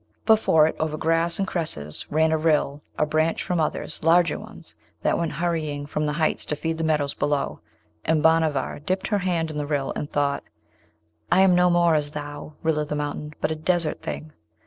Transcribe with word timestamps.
Before 0.25 0.65
it, 0.65 0.75
over 0.79 0.97
grass 0.97 1.37
and 1.37 1.47
cresses, 1.47 2.07
ran 2.09 2.31
a 2.31 2.37
rill, 2.39 2.81
a 2.97 3.05
branch 3.05 3.43
from 3.43 3.59
others, 3.59 4.01
larger 4.01 4.39
ones, 4.39 4.75
that 5.03 5.15
went 5.15 5.33
hurrying 5.33 5.85
from 5.85 6.07
the 6.07 6.13
heights 6.13 6.43
to 6.45 6.55
feed 6.55 6.79
the 6.79 6.83
meadows 6.83 7.13
below, 7.13 7.59
and 8.03 8.23
Bhanavar 8.23 8.79
dipped 8.79 9.09
her 9.09 9.19
hand 9.19 9.51
in 9.51 9.59
the 9.59 9.67
rill, 9.67 9.93
and 9.95 10.09
thought, 10.11 10.43
'I 11.31 11.41
am 11.41 11.53
no 11.53 11.69
more 11.69 11.93
as 11.93 12.09
thou, 12.09 12.55
rill 12.63 12.79
of 12.79 12.87
the 12.87 12.95
mountain, 12.95 13.35
but 13.41 13.51
a 13.51 13.55
desert 13.55 14.01
thing! 14.01 14.31